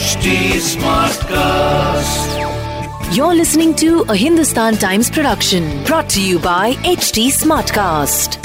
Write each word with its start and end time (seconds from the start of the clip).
HD 0.00 0.30
Smartcast. 0.64 2.36
You're 3.14 3.34
listening 3.34 3.74
to 3.74 3.88
a 4.04 4.16
Hindustan 4.16 4.76
Times 4.76 5.10
production 5.10 5.66
brought 5.84 6.08
to 6.10 6.22
you 6.22 6.38
by 6.38 6.72
HT 6.90 7.24
Smartcast. 7.32 8.38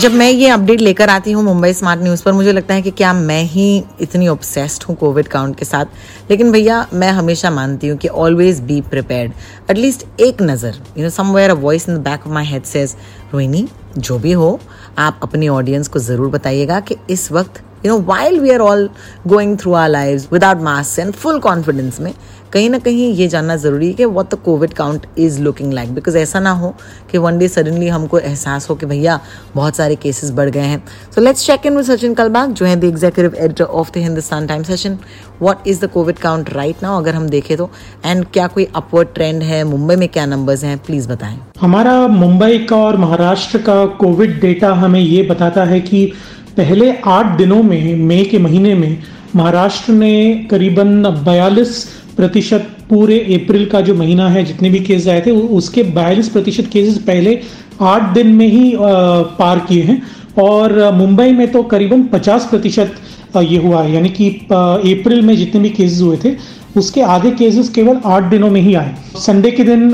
जब 0.00 0.12
मैं 0.12 0.30
ये 0.30 0.48
update 0.48 0.80
लेकर 0.80 1.08
आती 1.08 1.32
हूँ 1.32 1.42
मुंबई 1.44 1.72
स्मार्ट 1.72 2.00
न्यूज़ 2.02 2.22
पर 2.24 2.32
मुझे 2.32 2.52
लगता 2.52 2.74
है 2.74 2.82
कि 2.82 2.90
क्या 2.92 3.12
मैं 3.12 3.42
ही 3.46 3.66
इतनी 4.00 4.28
ऑब्सेस्ड 4.28 4.84
हूँ 4.88 4.96
कोविड 4.96 5.28
काउंट 5.28 5.58
के 5.58 5.64
साथ 5.64 6.30
लेकिन 6.30 6.52
भैया 6.52 6.86
मैं 6.92 7.10
हमेशा 7.12 7.50
मानती 7.50 7.88
हूँ 7.88 7.98
कि 7.98 8.08
ऑलवेज 8.24 8.60
बी 8.70 8.80
प्रिपेयर्ड 8.90 9.32
एटलीस्ट 9.70 10.06
एक 10.20 10.42
नज़र 10.42 10.80
you 10.96 11.04
know 11.04 11.10
somewhere 11.10 11.50
a 11.50 11.54
voice 11.60 11.88
in 11.88 11.96
the 11.96 12.04
back 12.04 12.26
of 12.26 12.34
my 12.34 12.46
head 12.46 12.64
says 12.74 12.96
Rohini 13.32 13.68
जो 13.98 14.18
भी 14.18 14.32
हो 14.32 14.58
आप 14.98 15.20
अपनी 15.22 15.48
ऑडियंस 15.48 15.88
को 15.88 15.98
ज़रूर 16.00 16.30
बताइएगा 16.30 16.80
कि 16.80 16.96
इस 17.10 17.30
वक्त 17.32 17.62
you 17.84 17.92
know 17.92 17.98
while 18.06 18.40
we 18.40 18.50
are 18.50 18.60
all 18.60 18.88
going 19.26 19.58
through 19.58 19.72
are 19.74 19.88
live 19.88 20.26
without 20.32 20.62
mask 20.62 20.98
and 20.98 21.12
full 21.12 21.38
confidence 21.40 22.00
में, 22.00 22.12
कहीं 22.52 22.68
ना 22.70 22.78
कहीं 22.78 23.12
ये 23.14 23.26
जानना 23.28 23.54
ज़रूरी 23.56 23.86
है 23.86 23.94
कि 23.94 24.04
what 24.04 24.30
the 24.30 24.38
covid 24.44 24.72
count 24.74 25.06
is 25.18 25.40
looking 25.42 25.72
like 25.72 25.94
because 25.94 26.16
ऐसा 26.18 26.40
ना 26.40 26.50
हो 26.50 26.74
कि 27.10 27.18
वन 27.18 27.38
डे 27.38 27.48
सडनली 27.48 27.88
हमको 27.88 28.18
एहसास 28.18 28.68
हो 28.70 28.74
कि 28.74 28.86
भैया, 28.86 29.18
बहुत 29.54 29.76
सारे 29.76 29.96
केसेस 29.96 30.30
बढ़ 30.32 30.50
गए 30.50 30.60
हैं। 30.60 30.82
So 31.14 31.20
let's 31.20 31.46
check 31.46 31.66
in 31.66 31.76
with 31.76 31.84
Sachin 31.86 32.14
Kalbag 32.14 32.52
जो 32.52 32.66
है 32.66 32.76
the 32.76 32.84
executive 32.84 33.34
editor 33.44 33.64
of 33.64 33.90
the 33.94 34.02
Hindustan 34.02 34.46
Time 34.46 34.62
Sachin 34.62 34.98
what 35.42 35.66
is 35.68 35.84
the 35.84 35.88
covid 35.90 36.18
count 36.18 36.52
right 36.52 36.82
now 36.82 37.00
अगर 37.00 37.14
हम 37.14 37.28
देखें 37.28 37.56
तो 37.56 37.70
एंड 38.04 38.24
क्या 38.32 38.46
कोई 38.46 38.68
अपवर्ड 38.76 39.08
ट्रेंड 39.14 39.42
है? 39.42 39.62
मुंबई 39.64 39.96
में 39.96 40.08
क्या 40.08 40.26
नंबर्स 40.26 40.64
हैं? 40.64 40.78
प्लीज़ 40.78 41.08
बताएँ। 41.08 41.38
हमारा 41.60 42.06
मुंबई 42.08 42.58
का 42.70 42.76
और 42.76 42.96
महाराष्ट्र 42.96 43.58
का 43.58 43.84
कोविड 44.00 44.40
डेटा 44.40 44.72
हमें 44.74 45.00
ये 45.00 45.22
बताता 45.22 45.64
है 45.64 45.80
कि 45.80 46.10
पहले 46.56 46.92
आठ 47.06 47.36
दिनों 47.38 47.62
में, 47.62 47.96
मई 47.98 48.22
के 48.24 48.38
महीने 48.38 48.74
में, 48.74 48.98
महाराष्ट्र 49.36 49.92
ने 49.92 50.46
करीबन 50.50 51.02
बयालीस 51.26 51.84
प्रतिशत 52.16 52.68
पूरे 52.90 53.18
अप्रैल 53.34 53.64
का 53.66 53.80
जो 53.80 53.94
महीना 53.94 54.28
है, 54.28 54.44
जितने 54.44 54.70
भी 54.70 54.80
केस 54.80 55.08
आए 55.08 55.22
थे 55.26 55.30
उसके 55.30 55.82
बयालीस 55.82 56.28
प्रतिशत 56.28 56.68
केसेस 56.72 56.98
पहले 56.98 57.38
आठ 57.82 58.02
दिन 58.14 58.26
में 58.34 58.46
ही 58.46 58.72
पार 58.76 59.58
किए 59.58 59.82
हैं। 59.82 60.02
और 60.38 60.92
मुंबई 60.94 61.32
में 61.32 61.50
तो 61.52 61.62
करीबन 61.62 62.02
50 62.04 62.46
प्रतिशत 62.46 62.94
ये 63.38 63.58
हुआ 63.58 63.82
है। 63.82 63.92
यानी 63.92 64.08
कि 64.08 64.28
अप्रैल 64.50 65.20
में 65.22 65.36
जितने 65.36 65.60
भी 65.60 65.70
केसेस 65.70 66.00
हुए 66.02 66.16
थे, 66.24 66.34
उसके 66.76 67.00
आधे 67.02 67.30
केसेस 67.30 67.68
केवल 67.68 68.00
आठ 68.06 68.22
दिनों 68.30 68.50
में 68.50 68.60
ही 68.60 68.74
आए। 68.74 68.94
संडे 69.16 69.50
के 69.50 69.64
दिन 69.64 69.84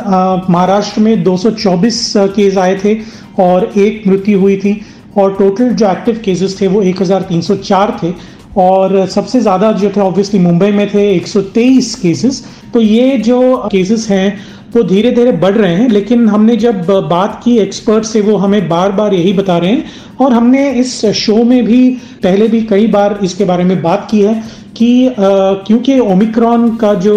महाराष्ट्र 0.50 1.00
में 1.00 1.22
224 1.24 2.12
केस 2.36 2.56
आए 2.58 2.78
थे 2.84 2.96
और 3.38 3.70
एक 3.78 4.06
मृत्यु 4.06 4.40
हुई 4.40 4.56
थी। 4.56 4.80
और 5.16 5.34
टोटल 5.38 5.68
जो 5.70 5.90
एक्टिव 5.90 6.20
केसेस 6.24 6.60
थे 6.60 6.68
वो 6.68 6.82
1304 6.84 7.92
थे 8.02 8.12
और 8.58 9.06
सबसे 9.08 9.40
ज़्यादा 9.40 9.72
जो 9.72 9.90
थे 9.90 10.00
ऑब्वियसली 10.00 10.40
मुंबई 10.40 10.70
में 10.72 10.88
थे 10.94 11.04
123 11.18 11.94
केसेस 12.02 12.44
तो 12.74 12.80
ये 12.80 13.16
जो 13.18 13.40
केसेस 13.72 14.08
हैं, 14.10 14.38
वो 14.74 14.82
धीरे 14.82 15.10
धीरे 15.10 15.32
बढ़ 15.32 15.54
रहे 15.54 15.74
हैं, 15.74 15.88
लेकिन 15.88 16.28
हमने 16.28 16.56
जब 16.56 16.86
बात 17.10 17.40
की 17.44 17.56
एक्सपर्ट 17.58 18.04
से, 18.04 18.20
वो 18.20 18.36
हमें 18.36 18.68
बार 18.68 18.92
बार 18.92 19.14
यही 19.14 19.32
बता 19.32 19.56
रहे 19.58 19.70
हैं 19.70 19.84
और 20.20 20.32
हमने 20.32 20.70
इस 20.72 21.04
शो 21.16 21.42
में 21.44 21.64
भी 21.64 21.88
पहले 22.22 22.48
भी 22.48 22.62
कई 22.64 22.86
बार 22.86 23.18
इसके 23.24 23.44
बारे 23.44 23.64
में 23.64 23.80
बात 23.82 24.08
की 24.10 24.20
है 24.20 24.34
कि 24.76 25.14
क्योंकि 25.18 25.98
ओमिक्रॉन 26.00 26.68
का 26.76 26.92
जो 26.96 27.16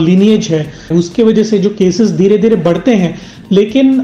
लीनिएज 0.00 0.48
है। 0.48 0.66
उसके 0.92 1.22
वजह 1.22 1.42
से 1.44 1.58
जो 1.58 1.70
केसेस 1.78 2.10
धीरे 2.12 2.38
धीरे 2.38 2.56
बढ़ते 2.58 2.94
हैं, 2.94 3.14
लेकिन 3.52 4.02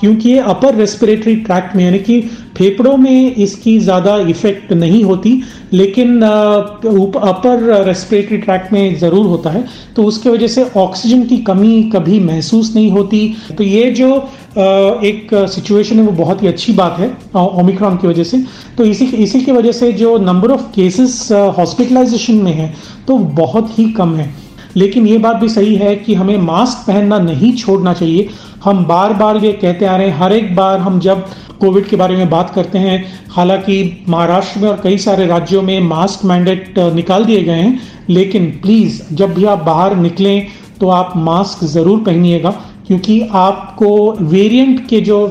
क्योंकि 0.00 0.28
ये 0.28 0.38
अपर 0.40 0.74
रेस्पिरेटरी 0.74 1.34
ट्रैक्ट 1.38 1.76
में, 1.76 1.84
यानी 1.84 1.98
कि 2.00 2.20
फेफड़ों 2.56 2.96
में 2.96 3.34
इसकी 3.36 3.78
ज़्यादा 3.80 4.16
इफ़ेक्ट 4.28 4.72
नहीं 4.74 5.02
होती, 5.04 5.42
लेकिन 5.72 6.20
अपर 6.20 7.84
रेस्पिरेटरी 7.86 8.38
ट्रैक्ट 8.38 8.72
में 8.72 8.98
ज़रूर 8.98 9.26
होता 9.26 9.50
है 9.50 9.64
तो 9.96 10.04
उसके 10.04 10.30
वजह 10.30 10.46
से 10.48 10.64
ऑक्सीजन 10.78 11.24
की 11.26 11.36
कमी 11.40 11.82
कभी 11.92 12.18
महसूस 12.20 12.74
नहीं 12.74 12.90
होती। 12.90 13.34
तो 13.58 13.64
ये 13.64 13.90
जो 13.92 14.14
एक 14.50 15.28
सिचुएशन 15.48 15.96
है, 15.96 16.02
वो 16.02 16.12
बहुत 16.14 16.42
ही 16.42 16.48
अच्छी 16.48 16.72
बात 16.74 16.98
है 16.98 17.08
ओमिक्रॉन 17.36 17.96
की 17.96 18.08
वजह 18.08 18.24
से। 18.24 18.44
तो 18.78 18.84
इसी 18.84 19.04
इसी 19.06 19.40
की 19.40 19.52
वजह 19.52 19.72
से 19.72 19.92
जो 19.94 20.16
नंबर 20.20 20.50
ऑफ़ 20.50 20.62
केसेस 20.74 21.28
हॉस्पिटलाइजेशन 21.58 22.34
में 22.36 22.52
है 22.52 22.72
तो 23.08 23.18
बहुत 23.36 23.78
ही 23.78 23.90
कम 23.92 24.14
है। 24.16 24.28
लेकिन 24.76 25.06
ये 25.06 25.18
बात 25.18 25.36
भी 25.36 25.48
सही 25.48 25.74
है 25.76 25.94
कि 25.96 26.14
हमें 26.14 26.36
मास्क 26.38 26.86
पहनना 26.86 27.18
नहीं 27.20 27.52
छोड़ना 27.56 27.92
चाहिए। 27.94 28.28
हम 28.64 28.84
बार 28.86 29.12
बार 29.14 29.36
ये 29.36 29.52
कहते 29.52 29.86
आ 29.86 29.96
रहे 29.96 30.08
हैं, 30.08 30.16
हर 30.18 30.32
एक 30.32 30.54
बार 30.56 30.78
हम 30.78 30.98
जब 31.00 31.24
कोविड 31.60 31.86
के 31.86 31.96
बारे 31.96 32.16
में 32.16 32.28
बात 32.30 32.50
करते 32.54 32.78
हैं, 32.78 33.04
हालाँकि 33.30 34.04
महाराष्ट्र 34.08 34.60
में 34.60 34.68
और 34.68 34.80
कई 34.82 34.98
सारे 34.98 35.26
राज्यों 35.26 35.62
में 35.62 35.80
मास्क 35.82 36.24
मैंडेट 36.24 36.78
निकाल 36.94 37.24
दिए 37.24 37.42
गए 37.42 37.52
हैं, 37.54 37.80
लेकिन 38.08 38.50
प्लीज़ 38.62 39.02
जब 39.14 39.34
भी 39.34 39.44
आप 39.46 39.62
बाहर 39.64 39.96
निकलें 39.98 40.46
तो 40.80 40.88
आप 40.90 41.12
मास्क 41.18 41.64
ज़रूर 41.66 41.98
पहनिएगा, 42.04 42.50
क्योंकि 42.86 43.20
आपको 43.32 43.90
वेरिएंट 44.22 44.86
के 44.88 45.00
जो 45.00 45.26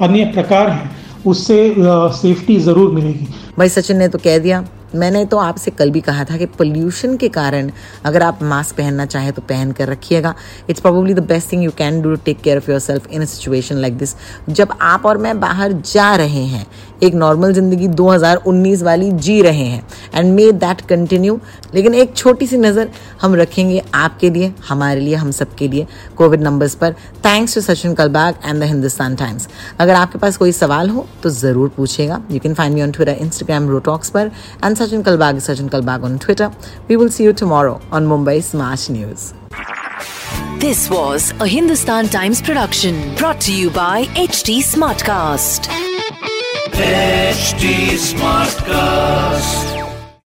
अन्य 0.00 0.24
प्रकार 0.34 0.70
हैं, 0.70 0.90
उससे 1.26 1.74
सेफ्टी 2.16 2.56
ज़रूर 2.60 2.90
मिलेगी। 2.92 3.26
भाई 3.58 3.68
सचिन 3.68 3.96
ने 3.96 4.08
तो 4.08 4.18
कह 4.18 4.38
दिया 4.38 4.64
मैंने 4.94 5.24
तो 5.24 5.38
आपसे 5.38 5.70
कल 5.70 5.90
भी 5.90 6.00
कहा 6.00 6.24
था 6.24 6.36
कि 6.36 6.46
पोल्यूशन 6.48 7.16
के 7.16 7.28
कारण 7.28 7.70
अगर 8.06 8.22
आप 8.22 8.42
मास्क 8.42 8.76
पहनना 8.76 9.06
चाहें 9.06 9.32
तो 9.32 9.42
पहन 9.42 9.72
कर 9.72 9.88
रखिएगा। 9.88 10.34
It's 10.70 10.80
probably 10.80 11.14
the 11.14 11.26
best 11.28 11.52
thing 11.52 11.64
you 11.64 11.70
can 11.78 12.00
do 12.02 12.14
take 12.16 12.40
care 12.40 12.56
of 12.56 12.70
yourself 12.80 13.06
in 13.08 13.24
situation 13.26 13.76
like 13.76 13.98
this 13.98 14.14
जब 14.50 14.72
आप 14.82 15.06
और 15.06 15.18
मैं 15.18 15.38
बाहर 15.40 15.72
जा 15.84 16.14
रहे 16.16 16.44
हैं, 16.44 16.66
एक 17.02 17.14
नॉर्मल 17.14 17.52
ज़िंदगी 17.52 17.88
2019 17.90 18.82
वाली 18.82 19.10
जी 19.12 19.40
रहे 19.42 19.64
हैं 19.64 19.82
एंड 20.14 20.32
मे 20.34 20.50
दैट 20.54 20.80
कंटिन्यू 20.88 21.38
लेकिन 21.74 21.94
एक 21.94 22.16
छोटी 22.16 22.46
सी 22.46 22.56
नज़र 22.56 22.90
हम 23.20 23.34
रखेंगे 23.34 23.82
आपके 23.94 24.30
लिए, 24.30 24.52
हमारे 24.68 25.00
लिए, 25.00 25.14
हम 25.14 25.30
सबके 25.30 25.68
लिए 25.68 25.86
कोविड 26.16 26.42
नंबर्स 26.42 26.74
पर। 26.74 26.92
Thanks 27.24 27.54
to 27.54 27.60
Sachin 27.60 27.94
Kalbag 27.94 28.34
and 28.44 28.60
the 28.60 28.64
Hindustan 28.64 29.16
Times 29.16 29.48
अगर 29.80 29.94
आपके 29.94 30.18
पास 30.18 30.36
कोई 30.36 30.52
सवाल 30.52 30.88
हो 30.88 31.06
तो 31.22 31.30
ज़रूर 31.30 31.68
पूछेगा 31.76 32.20
you 32.30 32.40
can 32.40 32.54
find 32.54 32.74
me 32.74 32.82
on 32.82 32.92
Twitter 32.92 33.12
Instagram 33.14 33.68
रोटॉक्स 33.68 34.10
पर 34.10 34.30
and 34.64 34.76
Sachin 34.78 35.02
Kalbag 35.02 35.36
is 35.38 35.48
Sachin 35.48 35.68
Kalbag 35.68 36.04
on 36.04 36.20
Twitter. 36.20 36.52
We 36.86 36.96
will 36.96 37.08
see 37.10 37.24
you 37.24 37.32
tomorrow 37.32 37.80
on 37.90 38.06
Mumbai 38.06 38.40
Smash 38.40 38.88
News. 38.88 39.34
This 40.60 40.88
was 40.88 41.32
a 41.40 41.48
Hindustan 41.48 42.06
Times 42.06 42.40
production 42.40 43.14
brought 43.16 43.40
to 43.40 43.52
you 43.52 43.70
by 43.70 44.04
HD 44.26 44.58
Smartcast. 44.58 45.66
HD 46.74 47.98
Smartcast. 48.06 49.77